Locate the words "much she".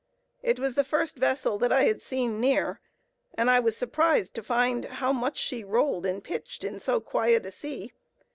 5.13-5.63